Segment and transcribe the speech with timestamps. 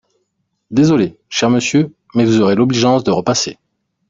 [0.71, 3.59] Désolé, cher monsieur, mais vous aurez l’obligeance de repasser…